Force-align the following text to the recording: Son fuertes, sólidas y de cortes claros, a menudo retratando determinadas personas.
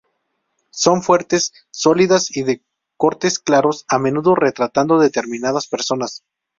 Son 0.71 1.03
fuertes, 1.03 1.53
sólidas 1.69 2.35
y 2.35 2.41
de 2.41 2.63
cortes 2.97 3.37
claros, 3.37 3.85
a 3.87 3.99
menudo 3.99 4.33
retratando 4.33 4.97
determinadas 4.97 5.67
personas. 5.67 6.23